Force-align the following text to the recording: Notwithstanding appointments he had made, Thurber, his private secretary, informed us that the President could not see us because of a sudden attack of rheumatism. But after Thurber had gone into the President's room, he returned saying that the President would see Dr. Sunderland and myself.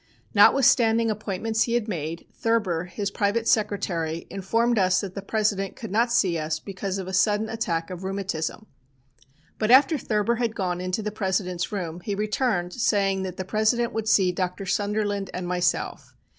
Notwithstanding 0.33 1.11
appointments 1.11 1.61
he 1.65 1.75
had 1.75 1.87
made, 1.87 2.25
Thurber, 2.33 2.85
his 2.85 3.11
private 3.11 3.47
secretary, 3.47 4.25
informed 4.31 4.79
us 4.79 5.01
that 5.01 5.13
the 5.13 5.21
President 5.21 5.75
could 5.75 5.91
not 5.91 6.11
see 6.11 6.39
us 6.39 6.57
because 6.59 6.97
of 6.97 7.07
a 7.07 7.13
sudden 7.13 7.47
attack 7.49 7.91
of 7.91 8.03
rheumatism. 8.03 8.65
But 9.59 9.69
after 9.69 9.99
Thurber 9.99 10.37
had 10.37 10.55
gone 10.55 10.81
into 10.81 11.03
the 11.03 11.11
President's 11.11 11.71
room, 11.71 11.99
he 11.99 12.15
returned 12.15 12.73
saying 12.73 13.21
that 13.21 13.37
the 13.37 13.45
President 13.45 13.93
would 13.93 14.09
see 14.09 14.31
Dr. 14.31 14.65
Sunderland 14.65 15.29
and 15.35 15.47
myself. 15.47 16.15